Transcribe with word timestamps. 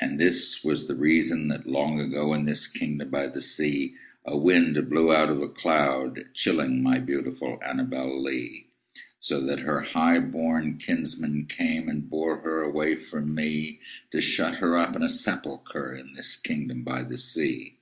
And 0.00 0.18
this 0.18 0.64
was 0.64 0.86
the 0.88 0.94
reason 0.94 1.48
that, 1.48 1.66
long 1.66 2.00
ago, 2.00 2.32
In 2.32 2.46
this 2.46 2.66
kingdom 2.66 3.10
by 3.10 3.26
the 3.26 3.42
sea, 3.42 3.94
A 4.24 4.38
wind 4.38 4.88
blew 4.88 5.12
out 5.14 5.28
of 5.28 5.38
a 5.42 5.50
cloud, 5.50 6.30
chilling 6.32 6.82
My 6.82 6.98
beautiful 6.98 7.60
ANNABEL 7.62 8.22
LEE; 8.22 8.68
So 9.20 9.42
that 9.44 9.60
her 9.60 9.82
highborn 9.82 10.78
kinsmen 10.78 11.44
came 11.44 11.90
And 11.90 12.08
bore 12.08 12.38
her 12.38 12.62
away 12.62 12.96
from 12.96 13.34
me, 13.34 13.80
To 14.12 14.22
shut 14.22 14.54
her 14.60 14.78
up 14.78 14.96
in 14.96 15.02
a 15.02 15.10
sepulchre 15.10 15.94
In 15.94 16.14
this 16.14 16.36
kingdom 16.36 16.82
by 16.82 17.02
the 17.02 17.18
sea. 17.18 17.76